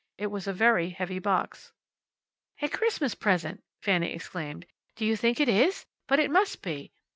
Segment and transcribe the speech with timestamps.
[0.17, 1.73] It was a very heavy box.
[2.59, 4.65] "A Christmas present!" Fanny exclaimed.
[4.95, 5.85] "Do you think it is?
[6.07, 6.91] But it must be."